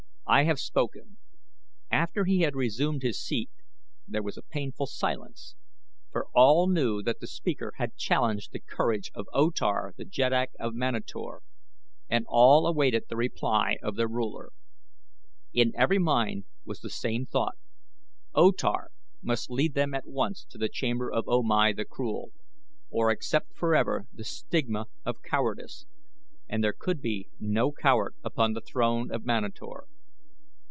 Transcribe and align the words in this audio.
I 0.27 0.43
have 0.45 0.61
spoken." 0.61 1.17
After 1.91 2.23
he 2.23 2.39
had 2.39 2.55
resumed 2.55 3.01
his 3.01 3.21
seat 3.21 3.49
there 4.07 4.23
was 4.23 4.37
a 4.37 4.41
painful 4.43 4.85
silence, 4.85 5.55
for 6.09 6.27
all 6.33 6.69
knew 6.69 7.03
that 7.03 7.19
the 7.19 7.27
speaker 7.27 7.73
had 7.75 7.97
challenged 7.97 8.53
the 8.53 8.61
courage 8.61 9.11
of 9.13 9.27
O 9.33 9.49
Tar 9.49 9.93
the 9.97 10.05
Jeddak 10.05 10.51
of 10.57 10.73
Manator 10.73 11.41
and 12.07 12.25
all 12.29 12.65
awaited 12.65 13.07
the 13.09 13.17
reply 13.17 13.75
of 13.83 13.97
their 13.97 14.07
ruler. 14.07 14.53
In 15.51 15.73
every 15.75 15.99
mind 15.99 16.45
was 16.63 16.79
the 16.79 16.89
same 16.89 17.25
thought 17.25 17.57
O 18.33 18.53
Tar 18.53 18.91
must 19.21 19.51
lead 19.51 19.73
them 19.73 19.93
at 19.93 20.07
once 20.07 20.45
to 20.45 20.57
the 20.57 20.69
chamber 20.69 21.11
of 21.11 21.27
O 21.27 21.43
Mai 21.43 21.73
the 21.73 21.83
Cruel, 21.83 22.31
or 22.89 23.09
accept 23.09 23.53
forever 23.53 24.05
the 24.13 24.23
stigma 24.23 24.85
of 25.03 25.21
cowardice, 25.23 25.87
and 26.47 26.63
there 26.63 26.71
could 26.71 27.01
be 27.01 27.27
no 27.37 27.73
coward 27.73 28.15
upon 28.23 28.53
the 28.53 28.61
throne 28.61 29.11
of 29.11 29.25
Manator. 29.25 29.87